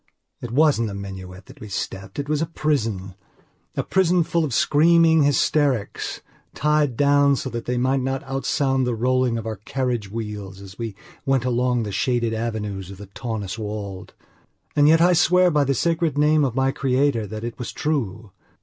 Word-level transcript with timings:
It 0.41 0.49
wasn't 0.49 0.89
a 0.89 0.95
minuet 0.95 1.45
that 1.45 1.59
we 1.59 1.67
stepped; 1.67 2.17
it 2.17 2.27
was 2.27 2.41
a 2.41 2.47
prisona 2.47 3.13
prison 3.91 4.23
full 4.23 4.43
of 4.43 4.51
screaming 4.51 5.21
hysterics, 5.21 6.21
tied 6.55 6.97
down 6.97 7.35
so 7.35 7.51
that 7.51 7.65
they 7.65 7.77
might 7.77 8.01
not 8.01 8.23
outsound 8.23 8.87
the 8.87 8.95
rolling 8.95 9.37
of 9.37 9.45
our 9.45 9.57
carriage 9.57 10.09
wheels 10.09 10.59
as 10.59 10.79
we 10.79 10.95
went 11.23 11.45
along 11.45 11.83
the 11.83 11.91
shaded 11.91 12.33
avenues 12.33 12.89
of 12.89 12.97
the 12.97 13.09
Taunus 13.13 13.59
Wald. 13.59 14.15
And 14.75 14.87
yet 14.87 15.01
I 15.01 15.13
swear 15.13 15.51
by 15.51 15.65
the 15.65 15.75
sacred 15.75 16.17
name 16.17 16.43
of 16.43 16.55
my 16.55 16.71
creator 16.71 17.27
that 17.27 17.43
it 17.43 17.59
was 17.59 17.71
true. 17.71 18.31